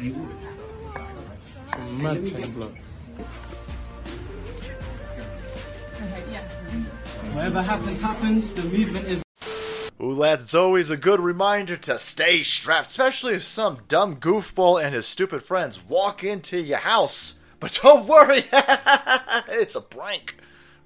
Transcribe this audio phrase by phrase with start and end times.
[0.00, 0.24] Blood.
[7.32, 8.50] Whatever happens, happens.
[8.50, 9.22] The movement is.
[10.00, 14.82] Ooh, lads, it's always a good reminder to stay strapped, especially if some dumb goofball
[14.82, 17.34] and his stupid friends walk into your house.
[17.58, 18.40] But don't worry,
[19.50, 20.36] it's a prank,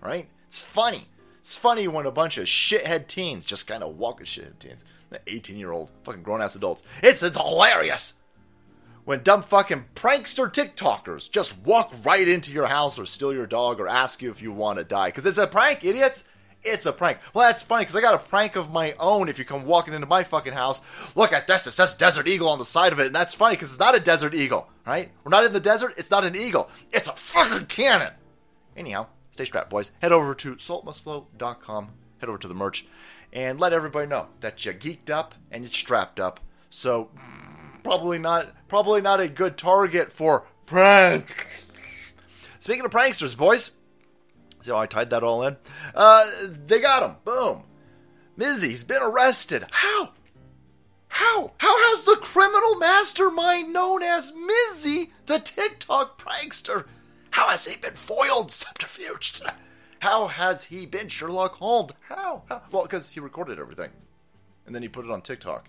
[0.00, 0.26] right?
[0.48, 1.06] It's funny.
[1.38, 4.84] It's funny when a bunch of shithead teens just kind of walk with shithead teens,
[5.10, 6.82] the 18 year old fucking grown ass adults.
[7.00, 8.14] It's, it's hilarious
[9.04, 13.80] when dumb fucking prankster TikTokers just walk right into your house or steal your dog
[13.80, 15.08] or ask you if you want to die.
[15.08, 16.28] Because it's a prank, idiots.
[16.62, 17.18] It's a prank.
[17.34, 19.92] Well, that's funny because I got a prank of my own if you come walking
[19.92, 20.80] into my fucking house.
[21.14, 21.66] Look at this.
[21.66, 23.06] It says Desert Eagle on the side of it.
[23.06, 25.10] And that's funny because it's not a Desert Eagle, right?
[25.22, 25.92] We're not in the desert.
[25.98, 26.70] It's not an eagle.
[26.90, 28.14] It's a fucking cannon.
[28.76, 29.92] Anyhow, stay strapped, boys.
[30.00, 31.90] Head over to saltmustflow.com.
[32.20, 32.86] Head over to the merch
[33.34, 36.40] and let everybody know that you geeked up and you're strapped up.
[36.70, 37.53] So mm.
[37.84, 41.46] Probably not probably not a good target for prank.
[42.58, 43.70] Speaking of pranksters, boys,
[44.60, 45.56] see how I tied that all in?
[45.94, 47.18] Uh, they got him.
[47.24, 47.64] Boom.
[48.36, 49.64] Mizzy's been arrested.
[49.70, 50.10] How?
[51.08, 51.52] How?
[51.58, 56.86] How has the criminal mastermind known as Mizzy, the TikTok prankster,
[57.30, 59.48] how has he been foiled, subterfuged?
[60.00, 61.92] How has he been Sherlock Holmes?
[62.08, 62.42] How?
[62.48, 62.62] How?
[62.72, 63.90] Well, because he recorded everything.
[64.66, 65.68] And then he put it on TikTok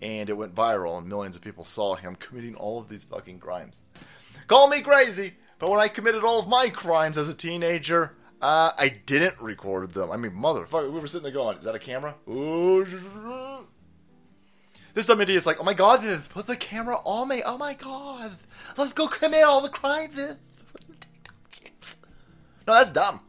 [0.00, 3.38] and it went viral, and millions of people saw him committing all of these fucking
[3.38, 3.82] crimes.
[4.46, 8.72] Call me crazy, but when I committed all of my crimes as a teenager, uh,
[8.78, 10.10] I didn't record them.
[10.10, 12.14] I mean, motherfucker, we were sitting there going, "Is that a camera?"
[14.94, 17.42] This dumb idiot's like, "Oh my god, put the camera on me!
[17.44, 18.32] Oh my god,
[18.76, 20.16] let's go commit all the crimes."
[22.66, 23.20] No, that's dumb.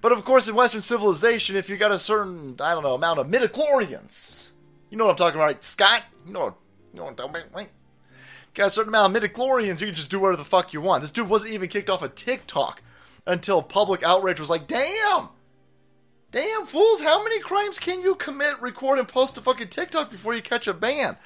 [0.00, 3.18] But of course, in Western civilization, if you got a certain, I don't know, amount
[3.18, 4.50] of midichlorians,
[4.90, 5.64] you know what I'm talking about, right?
[5.64, 6.04] Scott?
[6.26, 6.56] You know,
[6.92, 7.68] you know what I'm talking about, right?
[8.54, 11.02] Got a certain amount of midichlorians, you can just do whatever the fuck you want.
[11.02, 12.82] This dude wasn't even kicked off of TikTok
[13.26, 15.28] until public outrage was like, damn!
[16.30, 20.34] Damn, fools, how many crimes can you commit, record, and post to fucking TikTok before
[20.34, 21.16] you catch a ban?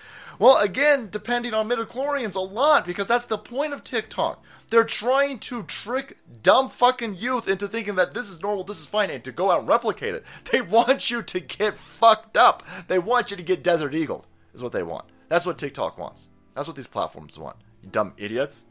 [0.42, 4.42] Well, again, depending on midichlorians, a lot, because that's the point of TikTok.
[4.70, 8.86] They're trying to trick dumb fucking youth into thinking that this is normal, this is
[8.86, 10.24] fine, and to go out and replicate it.
[10.50, 12.64] They want you to get fucked up.
[12.88, 15.04] They want you to get Desert Eagled, is what they want.
[15.28, 16.28] That's what TikTok wants.
[16.56, 17.54] That's what these platforms want.
[17.80, 18.64] You dumb idiots.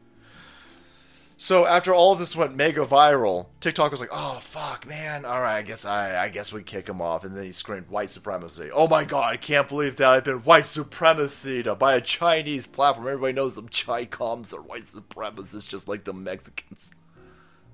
[1.42, 5.24] So after all of this went mega viral, TikTok was like, "Oh fuck, man!
[5.24, 7.88] All right, I guess I, I guess we kick him off." And then he screamed,
[7.88, 12.00] "White supremacy!" Oh my god, I can't believe that I've been white supremacy by a
[12.00, 13.08] Chinese platform.
[13.08, 16.94] Everybody knows them Chi-Coms are white supremacists, just like the Mexicans.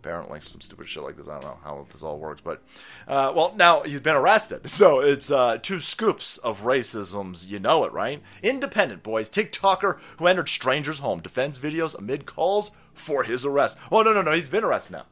[0.01, 1.29] Apparently, some stupid shit like this.
[1.29, 2.63] I don't know how this all works, but
[3.09, 4.61] uh, well, now he's been arrested.
[4.79, 7.49] So it's uh, two scoops of racisms.
[7.49, 8.23] You know it, right?
[8.45, 13.77] Independent boys, TikToker who entered stranger's home defends videos amid calls for his arrest.
[13.91, 15.07] Oh no, no, no, he's been arrested now.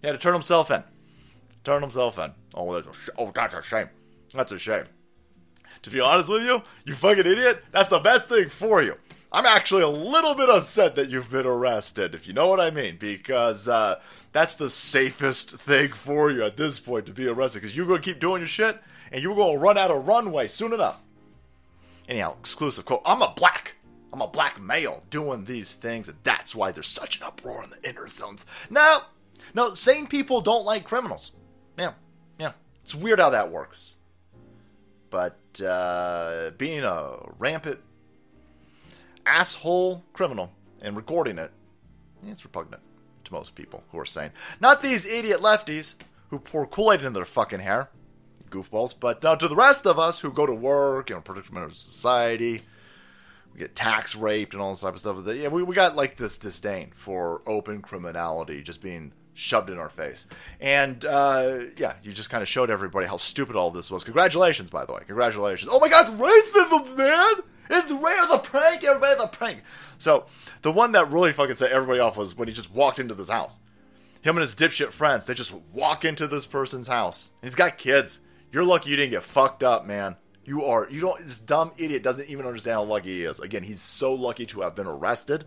[0.00, 0.84] He had to turn himself in.
[1.64, 2.32] Turn himself in.
[2.54, 3.88] Oh, that's a sh- oh, that's a shame.
[4.32, 4.84] That's a shame.
[5.82, 8.96] To be honest with you, you fucking idiot, that's the best thing for you.
[9.34, 12.70] I'm actually a little bit upset that you've been arrested, if you know what I
[12.70, 13.98] mean, because uh,
[14.32, 18.02] that's the safest thing for you at this point to be arrested, because you're going
[18.02, 18.78] to keep doing your shit,
[19.10, 21.02] and you're going to run out of runway soon enough.
[22.08, 23.76] Anyhow, exclusive quote I'm a black.
[24.12, 27.70] I'm a black male doing these things, and that's why there's such an uproar in
[27.70, 28.44] the inner zones.
[28.68, 29.00] No,
[29.54, 31.32] no, sane people don't like criminals.
[31.78, 31.92] Yeah,
[32.38, 32.52] yeah.
[32.84, 33.96] It's weird how that works.
[35.08, 37.78] But uh, being a rampant
[39.26, 40.52] asshole criminal
[40.82, 41.50] and recording it,
[42.26, 42.82] it's repugnant
[43.24, 44.30] to most people who are sane.
[44.60, 45.96] Not these idiot lefties
[46.30, 47.90] who pour Kool Aid in their fucking hair,
[48.50, 51.76] goofballs, but now to the rest of us who go to work and predicament of
[51.76, 52.60] society,
[53.52, 55.18] we get tax raped and all this type of stuff.
[55.26, 59.90] Yeah, we, we got like this disdain for open criminality just being shoved in our
[59.90, 60.26] face.
[60.60, 64.04] And uh, yeah, you just kind of showed everybody how stupid all this was.
[64.04, 65.02] Congratulations, by the way.
[65.06, 65.70] Congratulations.
[65.72, 67.51] Oh my god, racism, man!
[67.70, 69.62] It's rare the prank, everybody the prank.
[69.98, 70.26] So
[70.62, 73.28] the one that really fucking set everybody off was when he just walked into this
[73.28, 73.60] house.
[74.22, 77.30] Him and his dipshit friends, they just walk into this person's house.
[77.40, 78.20] And he's got kids.
[78.52, 80.16] You're lucky you didn't get fucked up, man.
[80.44, 80.88] You are.
[80.90, 81.20] You don't.
[81.20, 83.40] This dumb idiot doesn't even understand how lucky he is.
[83.40, 85.44] Again, he's so lucky to have been arrested.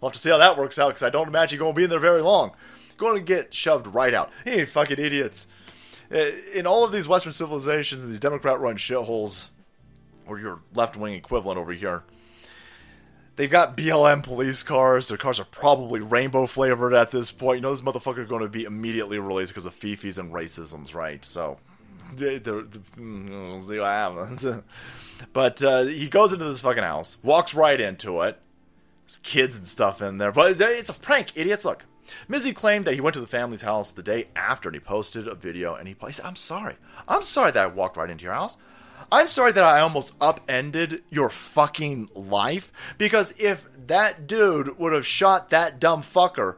[0.00, 1.78] We'll have to see how that works out because I don't imagine you're going to
[1.78, 2.52] be in there very long.
[2.98, 4.30] Going to get shoved right out.
[4.44, 5.46] Hey, fucking idiots.
[6.12, 6.24] Uh,
[6.54, 9.48] in all of these Western civilizations and these Democrat-run shitholes,
[10.28, 12.04] or your left-wing equivalent over here,
[13.36, 15.08] they've got BLM police cars.
[15.08, 17.58] Their cars are probably rainbow flavored at this point.
[17.58, 21.24] You know, this motherfucker going to be immediately released because of fifis and racisms, right?
[21.24, 21.58] So,
[22.18, 24.46] we'll see what happens.
[25.32, 28.38] But uh, he goes into this fucking house, walks right into it.
[29.04, 31.64] There's kids and stuff in there, but it's a prank, idiots.
[31.64, 31.86] Look,
[32.28, 35.26] Mizzy claimed that he went to the family's house the day after and he posted
[35.26, 36.76] a video and he, he said, I'm sorry.
[37.06, 38.56] I'm sorry that I walked right into your house.
[39.10, 45.06] I'm sorry that I almost upended your fucking life because if that dude would have
[45.06, 46.56] shot that dumb fucker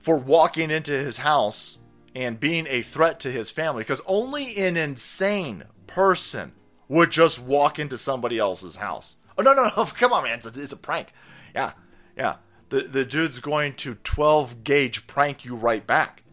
[0.00, 1.78] for walking into his house
[2.12, 6.52] and being a threat to his family, because only an insane person
[6.88, 9.16] would just walk into somebody else's house.
[9.38, 9.84] Oh no no no!
[9.96, 10.38] Come on, man!
[10.38, 11.12] It's a, it's a prank.
[11.54, 11.72] Yeah,
[12.16, 12.36] yeah.
[12.70, 16.23] The the dude's going to 12 gauge prank you right back.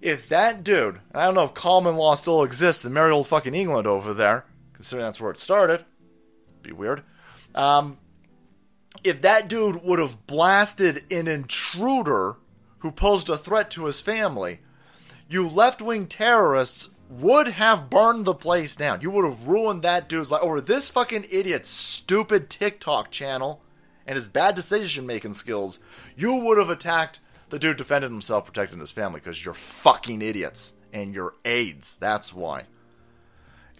[0.00, 3.54] If that dude, I don't know if common law still exists in merry old fucking
[3.54, 4.44] England over there,
[4.74, 5.84] considering that's where it started,
[6.62, 7.02] be weird.
[7.54, 7.98] Um,
[9.02, 12.36] if that dude would have blasted an intruder
[12.78, 14.60] who posed a threat to his family,
[15.28, 19.00] you left wing terrorists would have burned the place down.
[19.00, 23.62] You would have ruined that dude's life over this fucking idiot's stupid TikTok channel
[24.06, 25.78] and his bad decision making skills.
[26.16, 27.20] You would have attacked
[27.50, 31.96] the dude defended himself, protecting his family because you're fucking idiots and you're AIDS.
[31.96, 32.64] That's why.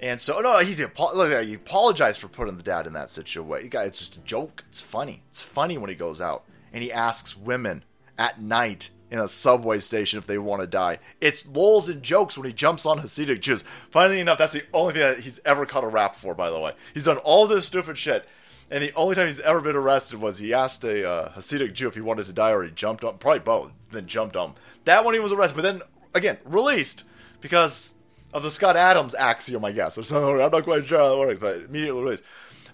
[0.01, 1.45] And so, no, he's look.
[1.45, 3.71] He apologized for putting the dad in that situation.
[3.73, 4.65] It's just a joke.
[4.69, 5.23] It's funny.
[5.29, 7.83] It's funny when he goes out and he asks women
[8.19, 10.99] at night in a subway station if they want to die.
[11.21, 13.63] It's lols and jokes when he jumps on Hasidic Jews.
[13.91, 16.35] Funnily enough, that's the only thing that he's ever caught a rap for.
[16.35, 18.29] By the way, he's done all this stupid shit,
[18.71, 21.89] and the only time he's ever been arrested was he asked a uh, Hasidic Jew
[21.89, 24.55] if he wanted to die, or he jumped on, probably both, then jumped on.
[24.85, 25.83] That one he was arrested, but then
[26.15, 27.05] again released
[27.41, 27.95] because
[28.33, 30.41] of the Scott Adams axiom, I guess, or something.
[30.41, 32.25] I'm not quite sure how it works, but immediately released.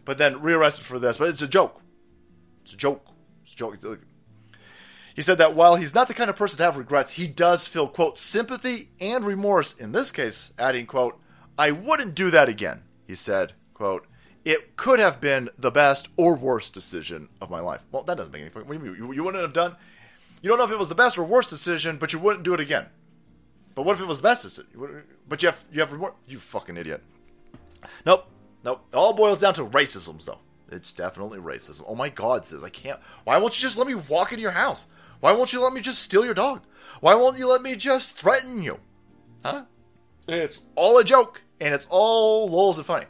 [0.05, 1.19] But then rearrested for this.
[1.19, 1.81] But it's a joke.
[2.63, 3.07] It's a joke.
[3.43, 3.79] It's a joke.
[5.15, 7.67] He said that while he's not the kind of person to have regrets, he does
[7.67, 11.21] feel, quote, sympathy and remorse in this case, adding, quote,
[11.59, 12.85] I wouldn't do that again.
[13.07, 14.07] He said, quote,
[14.45, 17.83] it could have been the best or worst decision of my life.
[17.93, 18.67] Well, that doesn't make any sense.
[18.67, 19.03] What do you mean?
[19.03, 19.77] You, you wouldn't have done,
[20.43, 22.53] you don't know if it was the best or worst decision, but you wouldn't do
[22.53, 22.87] it again.
[23.75, 25.05] But what if it was the best decision?
[25.29, 26.15] But you have, you have remorse.
[26.27, 27.03] You fucking idiot.
[28.05, 28.27] Nope.
[28.65, 28.85] Nope.
[28.93, 30.41] It all boils down to racisms, though.
[30.71, 31.85] It's definitely racism.
[31.87, 32.99] Oh my God, says I can't.
[33.25, 34.87] Why won't you just let me walk into your house?
[35.21, 36.63] Why won't you let me just steal your dog?
[37.01, 38.81] Why won't you let me just threaten you?
[39.45, 39.65] Huh?
[40.27, 43.07] It's all a joke, and it's all lols and funny.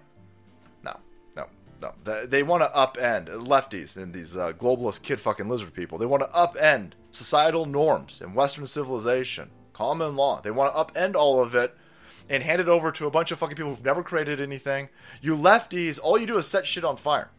[1.82, 2.24] No.
[2.24, 5.98] They want to upend lefties and these uh, globalist kid fucking lizard people.
[5.98, 10.40] They want to upend societal norms and Western civilization, common law.
[10.40, 11.76] They want to upend all of it
[12.28, 14.88] and hand it over to a bunch of fucking people who've never created anything.
[15.20, 17.30] You lefties, all you do is set shit on fire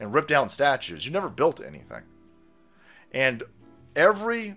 [0.00, 1.06] and rip down statues.
[1.06, 2.02] You never built anything.
[3.12, 3.44] And
[3.94, 4.56] every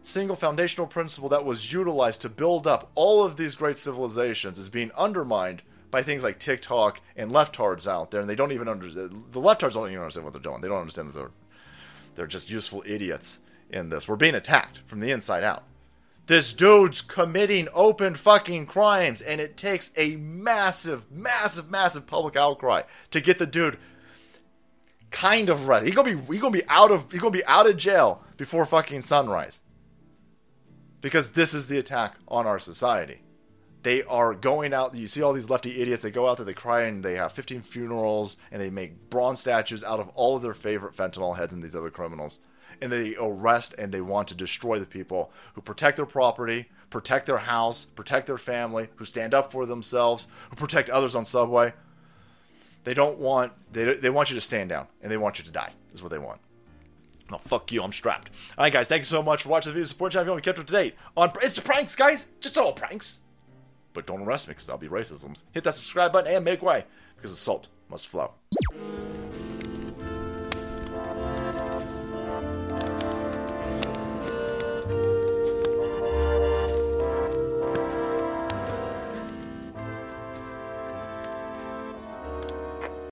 [0.00, 4.68] single foundational principle that was utilized to build up all of these great civilizations is
[4.68, 5.62] being undermined
[5.92, 9.26] by things like TikTok and leftards out there, and they don't even understand.
[9.30, 10.60] The leftards don't even understand what they're doing.
[10.60, 11.30] They don't understand that they're
[12.16, 13.38] they're just useful idiots
[13.70, 14.08] in this.
[14.08, 15.62] We're being attacked from the inside out.
[16.26, 22.82] This dude's committing open fucking crimes, and it takes a massive, massive, massive public outcry
[23.10, 23.78] to get the dude
[25.10, 25.86] kind of arrested.
[25.86, 28.64] He's gonna be he gonna be out of he's gonna be out of jail before
[28.66, 29.60] fucking sunrise.
[31.02, 33.22] Because this is the attack on our society.
[33.82, 34.94] They are going out.
[34.94, 36.02] You see all these lefty idiots.
[36.02, 39.40] They go out there, they cry, and they have 15 funerals, and they make bronze
[39.40, 42.38] statues out of all of their favorite fentanyl heads and these other criminals.
[42.80, 47.26] And they arrest and they want to destroy the people who protect their property, protect
[47.26, 51.72] their house, protect their family, who stand up for themselves, who protect others on subway.
[52.84, 55.50] They don't want they they want you to stand down and they want you to
[55.52, 55.72] die.
[55.92, 56.40] Is what they want.
[57.30, 57.82] Oh fuck you!
[57.82, 58.30] I'm strapped.
[58.58, 58.88] All right, guys.
[58.88, 59.84] Thank you so much for watching the video.
[59.84, 62.26] Support channel if you want to kept up to date on it's pranks, guys.
[62.40, 63.18] Just all pranks.
[63.92, 65.40] But don't arrest me because that'll be racism.
[65.52, 66.84] Hit that subscribe button and make way
[67.16, 68.32] because assault must flow.